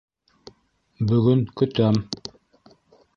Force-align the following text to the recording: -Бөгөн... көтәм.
-Бөгөн... 1.11 1.45
көтәм. 1.63 2.03